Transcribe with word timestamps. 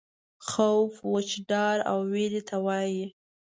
خوف 0.49 0.93
وچ 1.13 1.29
ډار 1.49 1.77
او 1.91 1.97
وېرې 2.11 2.41
ته 2.49 2.55
وایي. 2.65 3.05